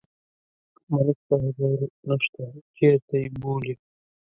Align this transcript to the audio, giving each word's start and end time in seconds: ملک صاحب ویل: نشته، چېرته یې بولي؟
ملک 0.91 1.17
صاحب 1.27 1.55
ویل: 1.61 1.83
نشته، 2.07 2.43
چېرته 2.77 3.13
یې 3.21 3.27
بولي؟ 3.41 3.73